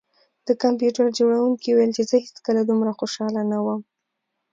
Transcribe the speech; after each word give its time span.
د 0.47 0.49
کمپیوټر 0.63 1.05
جوړونکي 1.19 1.69
وویل 1.71 1.91
چې 1.97 2.03
زه 2.09 2.15
هیڅکله 2.25 2.61
دومره 2.65 2.91
خوشحاله 2.99 3.41
نه 3.51 3.57
وم 3.65 3.79